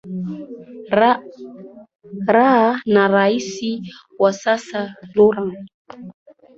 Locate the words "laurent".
5.15-5.57